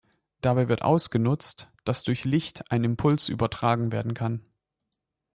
Dabei 0.41 0.67
wird 0.67 0.81
ausgenutzt, 0.81 1.67
dass 1.85 2.01
durch 2.03 2.25
Licht 2.25 2.71
ein 2.71 2.83
Impuls 2.83 3.29
übertragen 3.29 3.91
werden 3.91 4.15
kann. 4.15 4.43